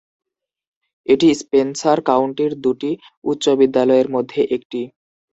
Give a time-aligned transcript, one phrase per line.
[1.07, 2.91] এটি স্পেন্সার কাউন্টির দুটি
[3.23, 4.81] উচ্চ বিদ্যালয়ের মধ্যে একটি।